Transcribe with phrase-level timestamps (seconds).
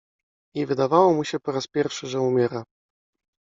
[0.55, 2.63] I wydawało mu się po raz pierwszy, że umiera.